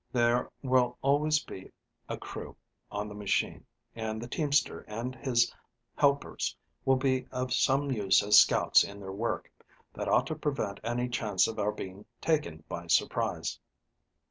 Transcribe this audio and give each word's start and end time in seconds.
There 0.11 0.49
will 0.63 0.97
always 1.03 1.43
be 1.43 1.71
a 2.09 2.17
crew 2.17 2.55
on 2.91 3.07
the 3.07 3.13
machine, 3.13 3.67
and 3.95 4.19
the 4.19 4.27
teamster 4.27 4.79
and 4.87 5.13
his 5.13 5.53
helpers 5.95 6.55
will 6.85 6.95
be 6.95 7.27
of 7.31 7.53
some 7.53 7.91
use 7.91 8.23
as 8.23 8.35
scouts 8.35 8.83
in 8.83 8.99
their 8.99 9.13
work. 9.13 9.51
That 9.93 10.09
ought 10.09 10.25
to 10.25 10.35
prevent 10.35 10.79
any 10.83 11.07
chance 11.07 11.47
of 11.47 11.59
our 11.59 11.71
being 11.71 12.05
taken 12.19 12.63
by 12.67 12.87
surprise." 12.87 13.59